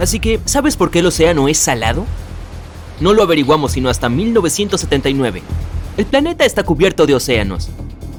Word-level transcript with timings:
Así 0.00 0.18
que, 0.18 0.40
¿sabes 0.46 0.76
por 0.76 0.90
qué 0.90 1.00
el 1.00 1.06
océano 1.06 1.46
es 1.46 1.58
salado? 1.58 2.06
No 3.00 3.12
lo 3.12 3.22
averiguamos 3.22 3.72
sino 3.72 3.90
hasta 3.90 4.08
1979. 4.08 5.42
El 5.98 6.06
planeta 6.06 6.46
está 6.46 6.62
cubierto 6.62 7.06
de 7.06 7.14
océanos, 7.14 7.68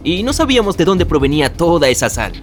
y 0.04 0.22
no 0.22 0.32
sabíamos 0.32 0.78
de 0.78 0.86
dónde 0.86 1.08
provenía 1.08 1.52
toda 1.52 1.90
esa 1.90 2.10
sal. 2.10 2.34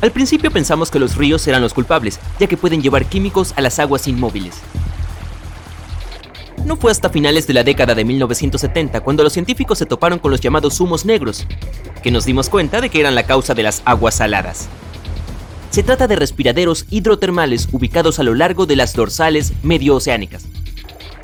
Al 0.00 0.10
principio 0.10 0.50
pensamos 0.50 0.90
que 0.90 0.98
los 0.98 1.16
ríos 1.16 1.46
eran 1.46 1.62
los 1.62 1.72
culpables, 1.72 2.18
ya 2.40 2.48
que 2.48 2.56
pueden 2.56 2.82
llevar 2.82 3.06
químicos 3.06 3.54
a 3.56 3.60
las 3.60 3.78
aguas 3.78 4.08
inmóviles. 4.08 4.56
No 6.64 6.76
fue 6.76 6.90
hasta 6.90 7.10
finales 7.10 7.46
de 7.46 7.54
la 7.54 7.62
década 7.62 7.94
de 7.94 8.04
1970 8.04 9.00
cuando 9.02 9.22
los 9.22 9.32
científicos 9.32 9.78
se 9.78 9.86
toparon 9.86 10.18
con 10.18 10.32
los 10.32 10.40
llamados 10.40 10.80
humos 10.80 11.04
negros, 11.04 11.46
que 12.02 12.10
nos 12.10 12.24
dimos 12.24 12.48
cuenta 12.48 12.80
de 12.80 12.90
que 12.90 12.98
eran 12.98 13.14
la 13.14 13.24
causa 13.24 13.54
de 13.54 13.62
las 13.62 13.82
aguas 13.84 14.16
saladas. 14.16 14.68
Se 15.76 15.82
trata 15.82 16.08
de 16.08 16.16
respiraderos 16.16 16.86
hidrotermales 16.88 17.68
ubicados 17.70 18.18
a 18.18 18.22
lo 18.22 18.34
largo 18.34 18.64
de 18.64 18.76
las 18.76 18.94
dorsales 18.94 19.52
medio-oceánicas. 19.62 20.46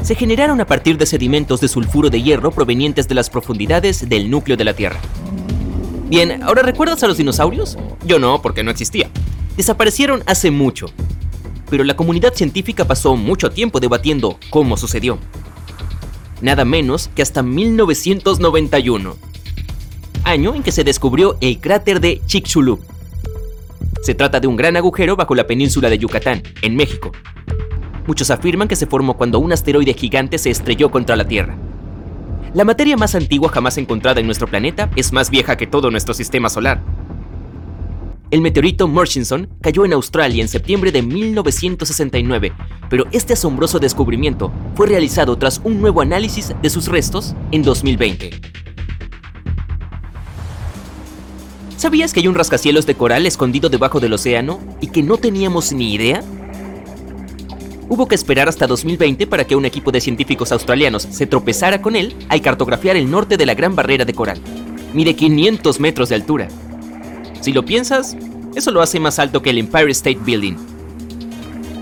Se 0.02 0.14
generaron 0.14 0.60
a 0.60 0.66
partir 0.66 0.98
de 0.98 1.06
sedimentos 1.06 1.62
de 1.62 1.68
sulfuro 1.68 2.10
de 2.10 2.20
hierro 2.20 2.50
provenientes 2.50 3.08
de 3.08 3.14
las 3.14 3.30
profundidades 3.30 4.10
del 4.10 4.30
núcleo 4.30 4.58
de 4.58 4.64
la 4.64 4.74
Tierra. 4.74 5.00
Bien, 6.10 6.42
¿ahora 6.42 6.60
recuerdas 6.60 7.02
a 7.02 7.06
los 7.06 7.16
dinosaurios? 7.16 7.78
Yo 8.04 8.18
no, 8.18 8.42
porque 8.42 8.62
no 8.62 8.70
existía. 8.70 9.08
Desaparecieron 9.56 10.22
hace 10.26 10.50
mucho. 10.50 10.88
Pero 11.70 11.82
la 11.82 11.96
comunidad 11.96 12.34
científica 12.34 12.84
pasó 12.84 13.16
mucho 13.16 13.48
tiempo 13.48 13.80
debatiendo 13.80 14.38
cómo 14.50 14.76
sucedió. 14.76 15.16
Nada 16.42 16.66
menos 16.66 17.08
que 17.14 17.22
hasta 17.22 17.42
1991, 17.42 19.16
año 20.24 20.54
en 20.54 20.62
que 20.62 20.72
se 20.72 20.84
descubrió 20.84 21.38
el 21.40 21.58
cráter 21.58 22.00
de 22.00 22.20
Chicxulub, 22.26 22.84
se 24.02 24.14
trata 24.14 24.40
de 24.40 24.48
un 24.48 24.56
gran 24.56 24.76
agujero 24.76 25.14
bajo 25.16 25.34
la 25.34 25.46
península 25.46 25.88
de 25.88 25.96
Yucatán, 25.96 26.42
en 26.60 26.74
México. 26.74 27.12
Muchos 28.06 28.30
afirman 28.30 28.66
que 28.66 28.74
se 28.74 28.86
formó 28.86 29.16
cuando 29.16 29.38
un 29.38 29.52
asteroide 29.52 29.94
gigante 29.94 30.38
se 30.38 30.50
estrelló 30.50 30.90
contra 30.90 31.14
la 31.14 31.26
Tierra. 31.26 31.56
La 32.52 32.64
materia 32.64 32.96
más 32.96 33.14
antigua 33.14 33.48
jamás 33.48 33.78
encontrada 33.78 34.20
en 34.20 34.26
nuestro 34.26 34.48
planeta 34.48 34.90
es 34.96 35.12
más 35.12 35.30
vieja 35.30 35.56
que 35.56 35.68
todo 35.68 35.90
nuestro 35.90 36.14
sistema 36.14 36.48
solar. 36.48 36.82
El 38.32 38.40
meteorito 38.40 38.88
Murchison 38.88 39.48
cayó 39.60 39.84
en 39.84 39.92
Australia 39.92 40.42
en 40.42 40.48
septiembre 40.48 40.90
de 40.90 41.02
1969, 41.02 42.52
pero 42.90 43.06
este 43.12 43.34
asombroso 43.34 43.78
descubrimiento 43.78 44.50
fue 44.74 44.88
realizado 44.88 45.36
tras 45.36 45.60
un 45.62 45.80
nuevo 45.80 46.00
análisis 46.00 46.52
de 46.60 46.70
sus 46.70 46.88
restos 46.88 47.36
en 47.52 47.62
2020. 47.62 48.61
¿Sabías 51.82 52.12
que 52.12 52.20
hay 52.20 52.28
un 52.28 52.36
rascacielos 52.36 52.86
de 52.86 52.94
coral 52.94 53.26
escondido 53.26 53.68
debajo 53.68 53.98
del 53.98 54.12
océano 54.12 54.60
y 54.80 54.86
que 54.86 55.02
no 55.02 55.16
teníamos 55.16 55.72
ni 55.72 55.92
idea? 55.92 56.22
Hubo 57.88 58.06
que 58.06 58.14
esperar 58.14 58.48
hasta 58.48 58.68
2020 58.68 59.26
para 59.26 59.48
que 59.48 59.56
un 59.56 59.64
equipo 59.64 59.90
de 59.90 60.00
científicos 60.00 60.52
australianos 60.52 61.08
se 61.10 61.26
tropezara 61.26 61.82
con 61.82 61.96
él 61.96 62.14
al 62.28 62.40
cartografiar 62.40 62.94
el 62.94 63.10
norte 63.10 63.36
de 63.36 63.46
la 63.46 63.54
Gran 63.54 63.74
Barrera 63.74 64.04
de 64.04 64.14
Coral. 64.14 64.40
Mide 64.94 65.16
500 65.16 65.80
metros 65.80 66.08
de 66.08 66.14
altura. 66.14 66.46
Si 67.40 67.52
lo 67.52 67.64
piensas, 67.64 68.16
eso 68.54 68.70
lo 68.70 68.80
hace 68.80 69.00
más 69.00 69.18
alto 69.18 69.42
que 69.42 69.50
el 69.50 69.58
Empire 69.58 69.90
State 69.90 70.20
Building. 70.24 70.54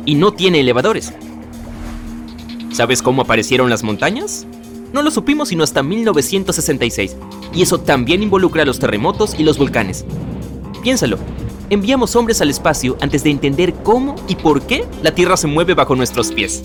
Y 0.06 0.15
no 0.15 0.33
tiene 0.33 0.60
elevadores. 0.60 1.12
¿Sabes 2.72 3.03
cómo 3.03 3.21
aparecieron 3.21 3.69
las 3.69 3.83
montañas? 3.83 4.47
No 4.94 5.03
lo 5.03 5.10
supimos 5.10 5.50
sino 5.50 5.62
hasta 5.62 5.83
1966, 5.83 7.16
y 7.55 7.62
eso 7.62 7.78
también 7.78 8.22
involucra 8.22 8.65
los 8.65 8.78
terremotos 8.78 9.34
y 9.38 9.43
los 9.43 9.59
volcanes. 9.59 10.05
Piénsalo, 10.83 11.19
enviamos 11.69 12.16
hombres 12.16 12.41
al 12.41 12.50
espacio 12.50 12.97
antes 13.00 13.25
de 13.25 13.31
entender 13.31 13.75
cómo 13.83 14.15
y 14.28 14.37
por 14.37 14.62
qué 14.62 14.84
la 15.03 15.15
Tierra 15.15 15.37
se 15.37 15.47
mueve 15.47 15.75
bajo 15.75 15.97
nuestros 15.97 16.33
pies. 16.33 16.62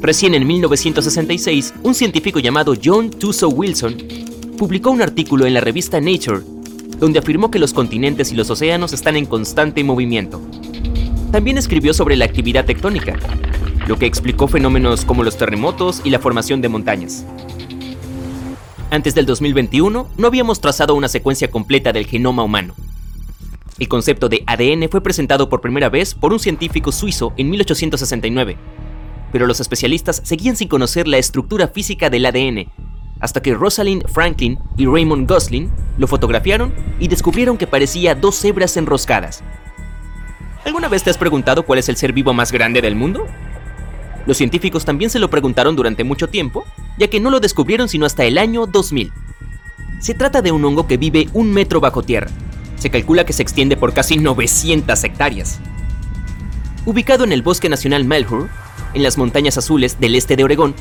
Recién 0.00 0.34
en 0.34 0.46
1966, 0.46 1.74
un 1.82 1.94
científico 1.94 2.40
llamado 2.40 2.74
John 2.82 3.10
Tuso 3.10 3.48
Wilson 3.48 3.96
publicó 4.58 4.90
un 4.90 5.02
artículo 5.02 5.46
en 5.46 5.54
la 5.54 5.60
revista 5.60 6.00
Nature 6.00 6.40
donde 7.02 7.18
afirmó 7.18 7.50
que 7.50 7.58
los 7.58 7.72
continentes 7.72 8.30
y 8.30 8.36
los 8.36 8.48
océanos 8.48 8.92
están 8.92 9.16
en 9.16 9.26
constante 9.26 9.82
movimiento. 9.82 10.40
También 11.32 11.58
escribió 11.58 11.92
sobre 11.94 12.14
la 12.14 12.26
actividad 12.26 12.64
tectónica, 12.64 13.18
lo 13.88 13.98
que 13.98 14.06
explicó 14.06 14.46
fenómenos 14.46 15.04
como 15.04 15.24
los 15.24 15.36
terremotos 15.36 16.00
y 16.04 16.10
la 16.10 16.20
formación 16.20 16.60
de 16.60 16.68
montañas. 16.68 17.24
Antes 18.92 19.14
del 19.14 19.24
2021, 19.24 20.10
no 20.18 20.26
habíamos 20.26 20.60
trazado 20.60 20.94
una 20.94 21.08
secuencia 21.08 21.50
completa 21.50 21.94
del 21.94 22.04
genoma 22.04 22.42
humano. 22.42 22.74
El 23.78 23.88
concepto 23.88 24.28
de 24.28 24.44
ADN 24.46 24.90
fue 24.90 25.02
presentado 25.02 25.48
por 25.48 25.62
primera 25.62 25.88
vez 25.88 26.14
por 26.14 26.30
un 26.30 26.38
científico 26.38 26.92
suizo 26.92 27.32
en 27.38 27.48
1869, 27.48 28.58
pero 29.32 29.46
los 29.46 29.60
especialistas 29.60 30.20
seguían 30.24 30.56
sin 30.56 30.68
conocer 30.68 31.08
la 31.08 31.16
estructura 31.16 31.68
física 31.68 32.10
del 32.10 32.26
ADN, 32.26 32.70
hasta 33.18 33.40
que 33.40 33.54
Rosalind 33.54 34.06
Franklin 34.08 34.58
y 34.76 34.84
Raymond 34.84 35.26
Gosling 35.26 35.70
lo 35.96 36.06
fotografiaron 36.06 36.74
y 37.00 37.08
descubrieron 37.08 37.56
que 37.56 37.66
parecía 37.66 38.14
dos 38.14 38.36
cebras 38.36 38.76
enroscadas. 38.76 39.42
¿Alguna 40.66 40.88
vez 40.88 41.02
te 41.02 41.08
has 41.08 41.16
preguntado 41.16 41.62
cuál 41.62 41.78
es 41.78 41.88
el 41.88 41.96
ser 41.96 42.12
vivo 42.12 42.34
más 42.34 42.52
grande 42.52 42.82
del 42.82 42.94
mundo? 42.94 43.24
Los 44.26 44.36
científicos 44.36 44.84
también 44.84 45.10
se 45.10 45.18
lo 45.18 45.30
preguntaron 45.30 45.76
durante 45.76 46.04
mucho 46.04 46.28
tiempo, 46.28 46.66
ya 46.98 47.08
que 47.08 47.20
no 47.20 47.30
lo 47.30 47.40
descubrieron 47.40 47.88
sino 47.88 48.06
hasta 48.06 48.24
el 48.24 48.38
año 48.38 48.66
2000. 48.66 49.12
Se 50.00 50.14
trata 50.14 50.42
de 50.42 50.52
un 50.52 50.64
hongo 50.64 50.86
que 50.86 50.96
vive 50.96 51.28
un 51.32 51.52
metro 51.52 51.80
bajo 51.80 52.02
tierra. 52.02 52.30
Se 52.76 52.90
calcula 52.90 53.24
que 53.24 53.32
se 53.32 53.42
extiende 53.42 53.76
por 53.76 53.94
casi 53.94 54.16
900 54.16 55.04
hectáreas. 55.04 55.60
Ubicado 56.84 57.22
en 57.22 57.32
el 57.32 57.42
Bosque 57.42 57.68
Nacional 57.68 58.04
Melhur, 58.04 58.48
en 58.94 59.02
las 59.02 59.16
montañas 59.16 59.56
azules 59.56 60.00
del 60.00 60.16
este 60.16 60.34
de 60.34 60.42
Oregón, 60.42 60.74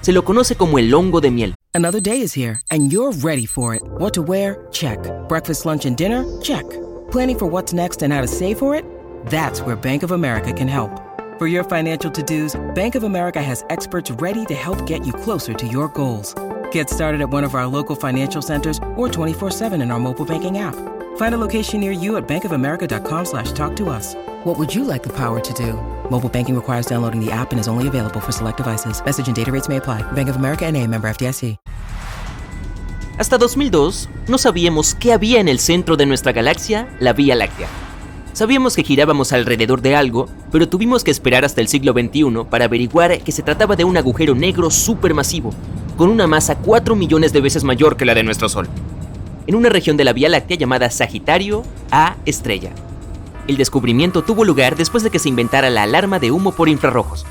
se 0.00 0.12
lo 0.12 0.24
conoce 0.24 0.56
como 0.56 0.78
el 0.78 0.92
hongo 0.94 1.20
de 1.20 1.30
miel. 1.30 1.54
Another 1.74 2.00
day 2.00 2.22
is 2.22 2.34
here 2.34 2.60
and 2.70 2.90
you're 2.90 3.12
ready 3.22 3.46
for 3.46 3.74
it. 3.74 3.82
What 3.98 4.12
to 4.14 4.22
wear? 4.22 4.66
Check. 4.70 4.98
Breakfast, 5.28 5.66
lunch 5.66 5.84
and 5.84 5.96
dinner? 5.96 6.24
Check. 6.40 6.64
Planning 7.10 7.38
for 7.38 7.46
what's 7.46 7.74
next 7.74 8.02
and 8.02 8.12
how 8.12 8.22
to 8.22 8.28
save 8.28 8.58
for 8.58 8.74
it? 8.74 8.84
That's 9.26 9.60
where 9.60 9.76
Bank 9.76 10.02
of 10.02 10.12
America 10.12 10.52
can 10.52 10.68
help. 10.68 11.03
For 11.44 11.48
your 11.48 11.64
financial 11.64 12.10
to-dos, 12.10 12.74
Bank 12.74 12.94
of 12.94 13.02
America 13.02 13.42
has 13.42 13.66
experts 13.68 14.10
ready 14.22 14.46
to 14.46 14.54
help 14.54 14.86
get 14.86 15.04
you 15.04 15.12
closer 15.12 15.52
to 15.52 15.66
your 15.66 15.88
goals. 15.88 16.34
Get 16.72 16.88
started 16.88 17.20
at 17.20 17.28
one 17.28 17.44
of 17.44 17.54
our 17.54 17.66
local 17.66 17.94
financial 17.94 18.40
centers 18.40 18.78
or 18.96 19.08
24-7 19.08 19.72
in 19.82 19.90
our 19.90 20.00
mobile 20.00 20.24
banking 20.24 20.56
app. 20.56 20.74
Find 21.18 21.34
a 21.34 21.38
location 21.38 21.80
near 21.80 21.92
you 21.92 22.16
at 22.16 22.26
bankofamerica.com 22.26 23.26
slash 23.26 23.52
talk 23.52 23.76
to 23.76 23.90
us. 23.90 24.14
What 24.44 24.56
would 24.56 24.74
you 24.74 24.84
like 24.84 25.02
the 25.02 25.12
power 25.12 25.38
to 25.40 25.52
do? 25.52 25.74
Mobile 26.10 26.30
banking 26.30 26.54
requires 26.54 26.86
downloading 26.86 27.20
the 27.20 27.30
app 27.30 27.52
and 27.52 27.60
is 27.60 27.68
only 27.68 27.88
available 27.88 28.20
for 28.20 28.32
select 28.32 28.56
devices. 28.56 29.04
Message 29.04 29.26
and 29.26 29.36
data 29.36 29.52
rates 29.52 29.68
may 29.68 29.76
apply. 29.76 30.00
Bank 30.12 30.30
of 30.30 30.36
America 30.36 30.66
NA, 30.72 30.86
member 30.86 31.10
FDIC. 31.10 31.58
Hasta 33.18 33.36
2002, 33.36 34.08
no 34.28 34.38
sabíamos 34.38 34.94
qué 34.94 35.12
había 35.12 35.40
en 35.40 35.48
el 35.48 35.58
centro 35.58 35.98
de 35.98 36.06
nuestra 36.06 36.32
galaxia, 36.32 36.88
la 37.00 37.12
Vía 37.12 37.34
Láctea. 37.34 37.83
Sabíamos 38.34 38.74
que 38.74 38.82
girábamos 38.82 39.32
alrededor 39.32 39.80
de 39.80 39.94
algo, 39.94 40.28
pero 40.50 40.68
tuvimos 40.68 41.04
que 41.04 41.12
esperar 41.12 41.44
hasta 41.44 41.60
el 41.60 41.68
siglo 41.68 41.92
XXI 41.92 42.44
para 42.50 42.64
averiguar 42.64 43.20
que 43.20 43.30
se 43.30 43.44
trataba 43.44 43.76
de 43.76 43.84
un 43.84 43.96
agujero 43.96 44.34
negro 44.34 44.72
supermasivo, 44.72 45.54
con 45.96 46.08
una 46.08 46.26
masa 46.26 46.56
4 46.56 46.96
millones 46.96 47.32
de 47.32 47.40
veces 47.40 47.62
mayor 47.62 47.96
que 47.96 48.04
la 48.04 48.12
de 48.12 48.24
nuestro 48.24 48.48
Sol, 48.48 48.68
en 49.46 49.54
una 49.54 49.68
región 49.68 49.96
de 49.96 50.02
la 50.02 50.12
Vía 50.12 50.28
Láctea 50.28 50.56
llamada 50.56 50.90
Sagitario 50.90 51.62
A 51.92 52.16
estrella. 52.26 52.72
El 53.46 53.56
descubrimiento 53.56 54.24
tuvo 54.24 54.44
lugar 54.44 54.74
después 54.74 55.04
de 55.04 55.10
que 55.10 55.20
se 55.20 55.28
inventara 55.28 55.70
la 55.70 55.84
alarma 55.84 56.18
de 56.18 56.32
humo 56.32 56.50
por 56.50 56.68
infrarrojos. 56.68 57.24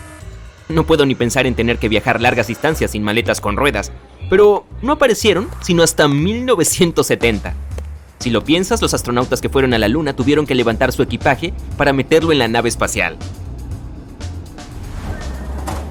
No 0.70 0.86
puedo 0.86 1.06
ni 1.06 1.16
pensar 1.16 1.46
en 1.46 1.56
tener 1.56 1.80
que 1.80 1.90
viajar 1.90 2.22
largas 2.22 2.48
distancias 2.48 2.92
sin 2.92 3.04
maletas 3.04 3.42
con 3.42 3.58
ruedas, 3.58 3.92
pero 4.30 4.66
no 4.82 4.94
aparecieron 4.94 5.50
sino 5.62 5.84
hasta 5.84 6.08
1970. 6.08 7.56
Si 8.24 8.30
lo 8.30 8.46
piensas, 8.46 8.82
los 8.82 8.94
astronautas 8.94 9.42
que 9.42 9.50
fueron 9.50 9.74
a 9.74 9.78
la 9.78 9.90
Luna 9.90 10.16
tuvieron 10.16 10.46
que 10.46 10.56
levantar 10.56 10.94
su 10.94 11.04
equipaje 11.04 11.54
para 11.76 11.92
meterlo 11.92 12.32
en 12.32 12.40
la 12.40 12.48
nave 12.48 12.70
espacial. 12.70 13.18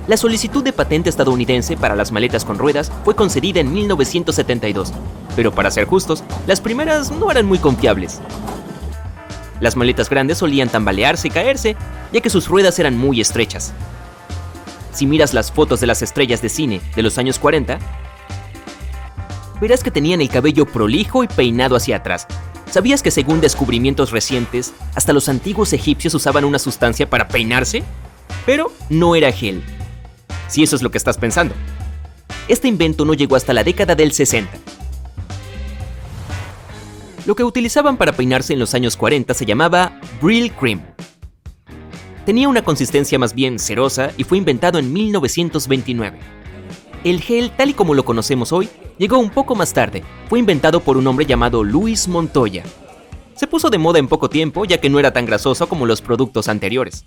La 0.08 0.16
solicitud 0.16 0.64
de 0.64 0.72
patente 0.72 1.10
estadounidense 1.10 1.76
para 1.76 1.94
las 1.94 2.10
maletas 2.10 2.46
con 2.46 2.56
ruedas 2.56 2.90
fue 3.04 3.14
concedida 3.14 3.60
en 3.60 3.70
1972, 3.70 4.94
pero 5.36 5.52
para 5.52 5.70
ser 5.70 5.84
justos, 5.84 6.24
las 6.46 6.62
primeras 6.62 7.10
no 7.10 7.30
eran 7.30 7.44
muy 7.44 7.58
confiables. 7.58 8.22
Las 9.60 9.76
maletas 9.76 10.08
grandes 10.08 10.38
solían 10.38 10.70
tambalearse 10.70 11.28
y 11.28 11.32
caerse, 11.32 11.76
ya 12.14 12.22
que 12.22 12.30
sus 12.30 12.48
ruedas 12.48 12.78
eran 12.78 12.96
muy 12.96 13.20
estrechas. 13.20 13.74
Si 14.94 15.04
miras 15.04 15.34
las 15.34 15.52
fotos 15.52 15.80
de 15.80 15.86
las 15.86 16.00
estrellas 16.00 16.40
de 16.40 16.48
cine 16.48 16.80
de 16.96 17.02
los 17.02 17.18
años 17.18 17.38
40, 17.38 17.78
verás 19.62 19.84
que 19.84 19.92
tenían 19.92 20.20
el 20.20 20.28
cabello 20.28 20.66
prolijo 20.66 21.22
y 21.22 21.28
peinado 21.28 21.76
hacia 21.76 21.98
atrás. 21.98 22.26
¿Sabías 22.68 23.00
que 23.00 23.12
según 23.12 23.40
descubrimientos 23.40 24.10
recientes, 24.10 24.74
hasta 24.96 25.12
los 25.12 25.28
antiguos 25.28 25.72
egipcios 25.72 26.14
usaban 26.14 26.44
una 26.44 26.58
sustancia 26.58 27.08
para 27.08 27.28
peinarse? 27.28 27.84
Pero 28.44 28.72
no 28.90 29.14
era 29.14 29.30
gel. 29.30 29.62
Si 30.48 30.64
eso 30.64 30.74
es 30.74 30.82
lo 30.82 30.90
que 30.90 30.98
estás 30.98 31.16
pensando. 31.16 31.54
Este 32.48 32.66
invento 32.66 33.04
no 33.04 33.14
llegó 33.14 33.36
hasta 33.36 33.52
la 33.52 33.62
década 33.62 33.94
del 33.94 34.12
60. 34.12 34.50
Lo 37.24 37.36
que 37.36 37.44
utilizaban 37.44 37.96
para 37.96 38.14
peinarse 38.14 38.54
en 38.54 38.58
los 38.58 38.74
años 38.74 38.96
40 38.96 39.32
se 39.32 39.46
llamaba 39.46 40.00
Brill 40.20 40.50
Cream. 40.50 40.82
Tenía 42.26 42.48
una 42.48 42.64
consistencia 42.64 43.16
más 43.16 43.32
bien 43.32 43.60
cerosa 43.60 44.10
y 44.16 44.24
fue 44.24 44.38
inventado 44.38 44.80
en 44.80 44.92
1929. 44.92 46.18
El 47.04 47.20
gel, 47.20 47.52
tal 47.56 47.70
y 47.70 47.74
como 47.74 47.94
lo 47.94 48.04
conocemos 48.04 48.52
hoy, 48.52 48.68
llegó 48.98 49.18
un 49.18 49.30
poco 49.30 49.54
más 49.54 49.72
tarde. 49.72 50.02
Fue 50.28 50.38
inventado 50.38 50.80
por 50.80 50.96
un 50.96 51.06
hombre 51.06 51.26
llamado 51.26 51.64
Luis 51.64 52.08
Montoya. 52.08 52.64
Se 53.34 53.46
puso 53.46 53.70
de 53.70 53.78
moda 53.78 53.98
en 53.98 54.08
poco 54.08 54.28
tiempo 54.28 54.64
ya 54.64 54.78
que 54.78 54.90
no 54.90 54.98
era 54.98 55.12
tan 55.12 55.26
grasoso 55.26 55.68
como 55.68 55.86
los 55.86 56.02
productos 56.02 56.48
anteriores. 56.48 57.04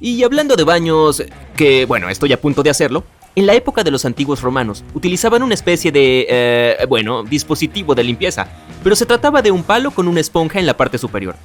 Y 0.00 0.22
hablando 0.22 0.56
de 0.56 0.64
baños, 0.64 1.22
que 1.56 1.86
bueno, 1.86 2.08
estoy 2.08 2.32
a 2.32 2.40
punto 2.40 2.62
de 2.62 2.70
hacerlo, 2.70 3.04
en 3.34 3.46
la 3.46 3.54
época 3.54 3.84
de 3.84 3.90
los 3.90 4.04
antiguos 4.04 4.40
romanos 4.40 4.84
utilizaban 4.94 5.42
una 5.42 5.54
especie 5.54 5.92
de, 5.92 6.26
eh, 6.28 6.86
bueno, 6.88 7.22
dispositivo 7.22 7.94
de 7.94 8.02
limpieza, 8.04 8.48
pero 8.82 8.96
se 8.96 9.04
trataba 9.06 9.42
de 9.42 9.50
un 9.50 9.62
palo 9.62 9.90
con 9.90 10.08
una 10.08 10.20
esponja 10.20 10.58
en 10.58 10.66
la 10.66 10.76
parte 10.76 10.96
superior. 10.96 11.36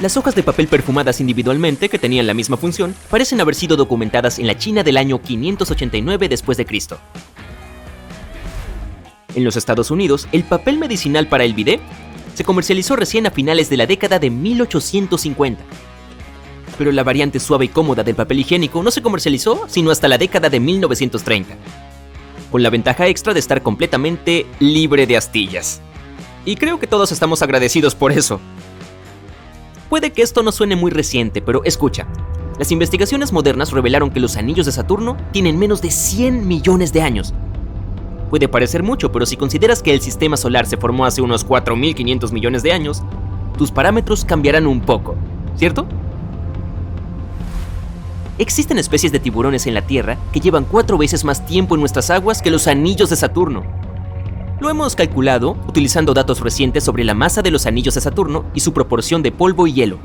Las 0.00 0.16
hojas 0.16 0.34
de 0.34 0.42
papel 0.42 0.66
perfumadas 0.66 1.20
individualmente, 1.20 1.88
que 1.88 1.98
tenían 1.98 2.26
la 2.26 2.32
misma 2.32 2.56
función, 2.56 2.94
parecen 3.10 3.40
haber 3.40 3.54
sido 3.54 3.76
documentadas 3.76 4.38
en 4.38 4.46
la 4.46 4.56
China 4.56 4.82
del 4.82 4.96
año 4.96 5.20
589 5.20 6.28
después 6.28 6.56
de 6.56 6.64
Cristo. 6.64 6.98
En 9.34 9.44
los 9.44 9.56
Estados 9.56 9.90
Unidos, 9.90 10.28
el 10.32 10.44
papel 10.44 10.78
medicinal 10.78 11.28
para 11.28 11.44
el 11.44 11.54
bidet 11.54 11.80
se 12.34 12.44
comercializó 12.44 12.96
recién 12.96 13.26
a 13.26 13.30
finales 13.30 13.70
de 13.70 13.76
la 13.76 13.86
década 13.86 14.18
de 14.18 14.30
1850. 14.30 15.62
Pero 16.78 16.92
la 16.92 17.04
variante 17.04 17.40
suave 17.40 17.66
y 17.66 17.68
cómoda 17.68 18.02
del 18.02 18.14
papel 18.14 18.40
higiénico 18.40 18.82
no 18.82 18.90
se 18.90 19.02
comercializó 19.02 19.66
sino 19.68 19.90
hasta 19.90 20.08
la 20.08 20.18
década 20.18 20.48
de 20.48 20.60
1930, 20.60 21.54
con 22.50 22.62
la 22.62 22.70
ventaja 22.70 23.06
extra 23.06 23.34
de 23.34 23.40
estar 23.40 23.62
completamente 23.62 24.46
libre 24.58 25.06
de 25.06 25.16
astillas. 25.16 25.80
Y 26.44 26.56
creo 26.56 26.78
que 26.78 26.86
todos 26.86 27.12
estamos 27.12 27.42
agradecidos 27.42 27.94
por 27.94 28.12
eso, 28.12 28.40
Puede 29.90 30.12
que 30.12 30.22
esto 30.22 30.44
no 30.44 30.52
suene 30.52 30.76
muy 30.76 30.92
reciente, 30.92 31.42
pero 31.42 31.64
escucha. 31.64 32.06
Las 32.60 32.70
investigaciones 32.70 33.32
modernas 33.32 33.72
revelaron 33.72 34.10
que 34.10 34.20
los 34.20 34.36
anillos 34.36 34.66
de 34.66 34.72
Saturno 34.72 35.16
tienen 35.32 35.58
menos 35.58 35.82
de 35.82 35.90
100 35.90 36.46
millones 36.46 36.92
de 36.92 37.02
años. 37.02 37.34
Puede 38.30 38.46
parecer 38.46 38.84
mucho, 38.84 39.10
pero 39.10 39.26
si 39.26 39.36
consideras 39.36 39.82
que 39.82 39.92
el 39.92 40.00
sistema 40.00 40.36
solar 40.36 40.64
se 40.64 40.76
formó 40.76 41.04
hace 41.04 41.20
unos 41.20 41.44
4.500 41.44 42.30
millones 42.30 42.62
de 42.62 42.72
años, 42.72 43.02
tus 43.58 43.72
parámetros 43.72 44.24
cambiarán 44.24 44.68
un 44.68 44.80
poco, 44.80 45.16
¿cierto? 45.56 45.86
Existen 48.38 48.78
especies 48.78 49.10
de 49.10 49.18
tiburones 49.18 49.66
en 49.66 49.74
la 49.74 49.82
Tierra 49.82 50.16
que 50.32 50.40
llevan 50.40 50.64
cuatro 50.64 50.96
veces 50.96 51.24
más 51.24 51.44
tiempo 51.44 51.74
en 51.74 51.80
nuestras 51.80 52.08
aguas 52.08 52.40
que 52.40 52.52
los 52.52 52.68
anillos 52.68 53.10
de 53.10 53.16
Saturno. 53.16 53.64
Lo 54.60 54.70
hemos 54.70 54.94
calculado 54.94 55.56
utilizando 55.66 56.14
datos 56.14 56.40
recientes 56.40 56.84
sobre 56.84 57.02
la 57.02 57.14
masa 57.14 57.42
de 57.42 57.50
los 57.50 57.66
anillos 57.66 57.96
de 57.96 58.00
Saturno 58.00 58.44
y 58.54 58.60
su 58.60 58.72
proporción 58.72 59.22
de 59.22 59.32
polvo 59.32 59.66
y 59.66 59.72
hielo. 59.72 59.98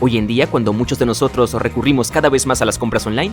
Hoy 0.00 0.18
en 0.18 0.26
día, 0.26 0.48
cuando 0.48 0.74
muchos 0.74 0.98
de 0.98 1.06
nosotros 1.06 1.54
recurrimos 1.54 2.10
cada 2.10 2.28
vez 2.28 2.46
más 2.46 2.60
a 2.60 2.66
las 2.66 2.78
compras 2.78 3.06
online, 3.06 3.32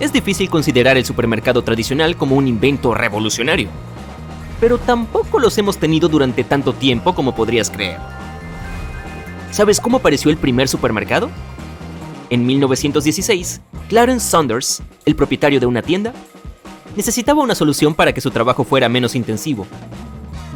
es 0.00 0.14
difícil 0.14 0.48
considerar 0.48 0.96
el 0.96 1.04
supermercado 1.04 1.62
tradicional 1.62 2.16
como 2.16 2.34
un 2.34 2.48
invento 2.48 2.94
revolucionario. 2.94 3.68
Pero 4.58 4.78
tampoco 4.78 5.38
los 5.38 5.56
hemos 5.58 5.76
tenido 5.76 6.08
durante 6.08 6.42
tanto 6.42 6.72
tiempo 6.72 7.14
como 7.14 7.34
podrías 7.34 7.70
creer. 7.70 7.98
¿Sabes 9.50 9.78
cómo 9.78 9.98
apareció 9.98 10.30
el 10.30 10.38
primer 10.38 10.68
supermercado? 10.68 11.30
En 12.30 12.46
1916, 12.46 13.60
Clarence 13.88 14.30
Saunders, 14.30 14.82
el 15.04 15.16
propietario 15.16 15.60
de 15.60 15.66
una 15.66 15.82
tienda, 15.82 16.14
necesitaba 16.96 17.42
una 17.42 17.54
solución 17.54 17.94
para 17.94 18.12
que 18.12 18.20
su 18.20 18.30
trabajo 18.30 18.64
fuera 18.64 18.88
menos 18.88 19.14
intensivo, 19.14 19.66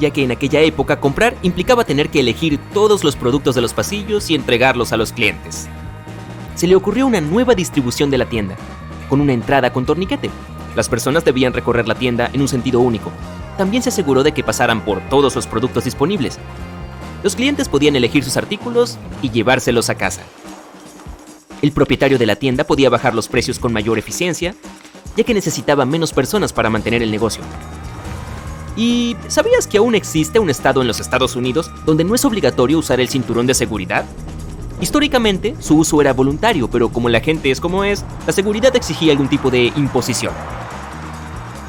ya 0.00 0.10
que 0.10 0.24
en 0.24 0.30
aquella 0.30 0.60
época 0.60 1.00
comprar 1.00 1.36
implicaba 1.42 1.84
tener 1.84 2.08
que 2.08 2.20
elegir 2.20 2.58
todos 2.72 3.04
los 3.04 3.14
productos 3.14 3.54
de 3.54 3.60
los 3.60 3.74
pasillos 3.74 4.30
y 4.30 4.34
entregarlos 4.34 4.92
a 4.92 4.96
los 4.96 5.12
clientes. 5.12 5.68
Se 6.54 6.66
le 6.66 6.76
ocurrió 6.76 7.06
una 7.06 7.20
nueva 7.20 7.54
distribución 7.54 8.10
de 8.10 8.18
la 8.18 8.26
tienda, 8.26 8.56
con 9.08 9.20
una 9.20 9.32
entrada 9.32 9.72
con 9.72 9.86
torniquete. 9.86 10.30
Las 10.76 10.88
personas 10.88 11.24
debían 11.24 11.52
recorrer 11.52 11.86
la 11.88 11.94
tienda 11.94 12.30
en 12.32 12.40
un 12.40 12.48
sentido 12.48 12.80
único. 12.80 13.10
También 13.56 13.82
se 13.82 13.90
aseguró 13.90 14.22
de 14.22 14.32
que 14.32 14.42
pasaran 14.42 14.84
por 14.84 15.00
todos 15.08 15.34
los 15.36 15.46
productos 15.46 15.84
disponibles. 15.84 16.38
Los 17.22 17.36
clientes 17.36 17.68
podían 17.68 17.96
elegir 17.96 18.24
sus 18.24 18.36
artículos 18.36 18.98
y 19.22 19.30
llevárselos 19.30 19.88
a 19.90 19.94
casa. 19.94 20.22
El 21.62 21.72
propietario 21.72 22.18
de 22.18 22.26
la 22.26 22.36
tienda 22.36 22.64
podía 22.64 22.90
bajar 22.90 23.14
los 23.14 23.28
precios 23.28 23.58
con 23.58 23.72
mayor 23.72 23.98
eficiencia 23.98 24.54
ya 25.16 25.24
que 25.24 25.34
necesitaba 25.34 25.84
menos 25.84 26.12
personas 26.12 26.52
para 26.52 26.70
mantener 26.70 27.02
el 27.02 27.10
negocio. 27.10 27.42
¿Y 28.76 29.16
sabías 29.28 29.66
que 29.66 29.78
aún 29.78 29.94
existe 29.94 30.38
un 30.38 30.50
estado 30.50 30.80
en 30.80 30.88
los 30.88 30.98
Estados 30.98 31.36
Unidos 31.36 31.70
donde 31.86 32.04
no 32.04 32.14
es 32.14 32.24
obligatorio 32.24 32.78
usar 32.78 33.00
el 33.00 33.08
cinturón 33.08 33.46
de 33.46 33.54
seguridad? 33.54 34.04
Históricamente, 34.80 35.54
su 35.60 35.76
uso 35.76 36.00
era 36.00 36.12
voluntario, 36.12 36.68
pero 36.68 36.88
como 36.88 37.08
la 37.08 37.20
gente 37.20 37.50
es 37.50 37.60
como 37.60 37.84
es, 37.84 38.04
la 38.26 38.32
seguridad 38.32 38.74
exigía 38.74 39.12
algún 39.12 39.28
tipo 39.28 39.50
de 39.50 39.72
imposición. 39.76 40.32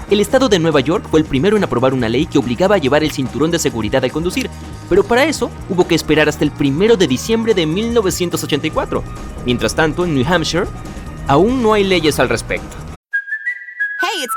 El 0.09 0.19
estado 0.19 0.49
de 0.49 0.59
Nueva 0.59 0.81
York 0.81 1.07
fue 1.09 1.19
el 1.19 1.25
primero 1.25 1.57
en 1.57 1.63
aprobar 1.63 1.93
una 1.93 2.09
ley 2.09 2.27
que 2.27 2.37
obligaba 2.37 2.75
a 2.75 2.77
llevar 2.77 3.03
el 3.03 3.11
cinturón 3.11 3.49
de 3.49 3.57
seguridad 3.57 4.03
al 4.03 4.11
conducir, 4.11 4.49
pero 4.87 5.03
para 5.03 5.25
eso 5.25 5.49
hubo 5.69 5.87
que 5.87 5.95
esperar 5.95 6.29
hasta 6.29 6.43
el 6.43 6.51
1 6.59 6.95
de 6.95 7.07
diciembre 7.07 7.55
de 7.55 7.65
1984. 7.65 9.03
Mientras 9.45 9.75
tanto, 9.75 10.05
en 10.05 10.13
New 10.13 10.25
Hampshire, 10.27 10.67
aún 11.27 11.63
no 11.63 11.73
hay 11.73 11.83
leyes 11.83 12.19
al 12.19 12.29
respecto. 12.29 12.74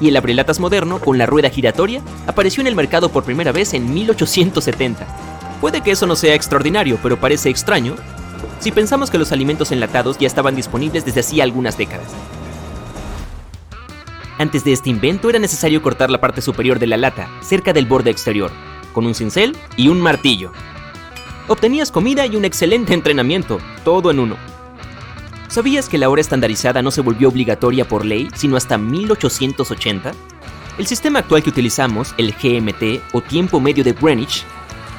Y 0.00 0.08
el 0.08 0.16
abrelatas 0.16 0.60
moderno, 0.60 1.00
con 1.00 1.18
la 1.18 1.26
rueda 1.26 1.50
giratoria, 1.50 2.02
apareció 2.26 2.60
en 2.60 2.66
el 2.66 2.76
mercado 2.76 3.10
por 3.10 3.24
primera 3.24 3.52
vez 3.52 3.74
en 3.74 3.92
1870. 3.92 5.06
Puede 5.60 5.80
que 5.80 5.90
eso 5.90 6.06
no 6.06 6.16
sea 6.16 6.34
extraordinario, 6.34 6.98
pero 7.02 7.18
parece 7.18 7.50
extraño 7.50 7.96
si 8.60 8.72
pensamos 8.72 9.10
que 9.10 9.18
los 9.18 9.32
alimentos 9.32 9.72
enlatados 9.72 10.18
ya 10.18 10.26
estaban 10.26 10.56
disponibles 10.56 11.04
desde 11.04 11.20
hacía 11.20 11.44
algunas 11.44 11.76
décadas. 11.76 12.08
Antes 14.38 14.62
de 14.62 14.72
este 14.72 14.90
invento 14.90 15.28
era 15.28 15.40
necesario 15.40 15.82
cortar 15.82 16.10
la 16.10 16.20
parte 16.20 16.40
superior 16.40 16.78
de 16.78 16.86
la 16.86 16.96
lata, 16.96 17.28
cerca 17.40 17.72
del 17.72 17.86
borde 17.86 18.10
exterior, 18.10 18.52
con 18.92 19.04
un 19.04 19.14
cincel 19.14 19.56
y 19.76 19.88
un 19.88 20.00
martillo. 20.00 20.52
Obtenías 21.48 21.90
comida 21.90 22.24
y 22.26 22.36
un 22.36 22.44
excelente 22.44 22.94
entrenamiento, 22.94 23.58
todo 23.84 24.10
en 24.10 24.20
uno. 24.20 24.36
¿Sabías 25.48 25.88
que 25.88 25.96
la 25.96 26.10
hora 26.10 26.20
estandarizada 26.20 26.82
no 26.82 26.90
se 26.90 27.00
volvió 27.00 27.30
obligatoria 27.30 27.88
por 27.88 28.04
ley 28.04 28.28
sino 28.34 28.56
hasta 28.56 28.76
1880? 28.76 30.12
El 30.76 30.86
sistema 30.86 31.20
actual 31.20 31.42
que 31.42 31.48
utilizamos, 31.48 32.14
el 32.18 32.32
GMT 32.34 33.02
o 33.12 33.22
tiempo 33.22 33.58
medio 33.58 33.82
de 33.82 33.94
Greenwich, 33.94 34.44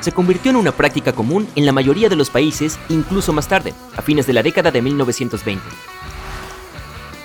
se 0.01 0.11
convirtió 0.11 0.49
en 0.49 0.57
una 0.57 0.71
práctica 0.71 1.13
común 1.13 1.47
en 1.55 1.67
la 1.67 1.71
mayoría 1.71 2.09
de 2.09 2.15
los 2.15 2.31
países 2.31 2.79
incluso 2.89 3.31
más 3.31 3.47
tarde, 3.47 3.75
a 3.95 4.01
fines 4.01 4.25
de 4.25 4.33
la 4.33 4.41
década 4.41 4.71
de 4.71 4.81
1920. 4.81 5.63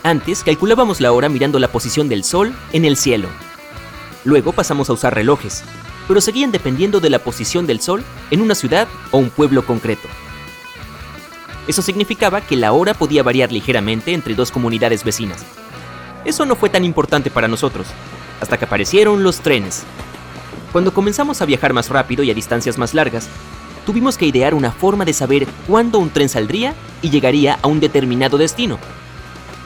Antes 0.03 0.45
calculábamos 0.45 1.01
la 1.01 1.13
hora 1.13 1.31
mirando 1.31 1.59
la 1.59 1.69
posición 1.69 2.11
del 2.11 2.25
Sol 2.25 2.55
en 2.75 2.85
el 2.85 2.99
cielo. 2.99 3.29
Luego 4.25 4.53
pasamos 4.53 4.91
a 4.91 4.93
usar 4.93 5.15
relojes, 5.15 5.65
pero 6.07 6.21
seguían 6.21 6.53
dependiendo 6.53 7.01
de 7.01 7.09
la 7.09 7.21
posición 7.21 7.67
del 7.67 7.81
Sol 7.81 8.05
en 8.31 8.43
una 8.43 8.55
ciudad 8.55 8.87
o 9.13 9.19
un 9.19 9.31
pueblo 9.31 9.65
concreto. 9.65 10.09
Eso 11.67 11.81
significaba 11.83 12.41
que 12.43 12.57
la 12.57 12.73
hora 12.73 12.95
podía 12.95 13.23
variar 13.23 13.51
ligeramente 13.51 14.13
entre 14.13 14.35
dos 14.35 14.51
comunidades 14.51 15.03
vecinas. 15.03 15.45
Eso 16.25 16.45
no 16.45 16.57
fue 16.57 16.69
tan 16.69 16.85
importante 16.85 17.31
para 17.31 17.49
nosotros, 17.49 17.87
hasta 18.41 18.59
que 18.59 18.65
aparecieron 18.65 19.23
los 19.23 19.41
trenes. 19.41 19.85
Cuando 20.73 20.93
comenzamos 20.93 21.41
a 21.41 21.47
viajar 21.47 21.73
más 21.73 21.89
rápido 21.89 22.23
y 22.23 22.31
a 22.31 22.35
distancias 22.35 22.79
más 22.79 22.95
largas, 22.95 23.29
tuvimos 23.87 24.19
que 24.19 24.27
idear 24.27 24.55
una 24.55 24.73
forma 24.73 25.05
de 25.05 25.13
saber 25.13 25.47
cuándo 25.67 25.99
un 25.99 26.11
tren 26.11 26.29
saldría 26.29 26.75
y 27.01 27.11
llegaría 27.11 27.59
a 27.63 27.69
un 27.69 27.81
determinado 27.81 28.39
destino. 28.39 28.79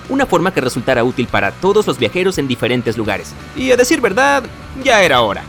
Una 0.09 0.27
forma 0.27 0.53
que 0.53 0.61
resultara 0.61 1.05
útil 1.05 1.27
para 1.27 1.53
todos 1.53 1.87
los 1.87 1.99
viajeros 1.99 2.39
en 2.39 2.49
diferentes 2.49 2.97
lugares. 2.97 3.33
Y 3.57 3.71
a 3.71 3.77
decir 3.77 4.01
verdad, 4.01 4.45
ya 4.83 5.03
era 5.03 5.21
hora. 5.21 5.43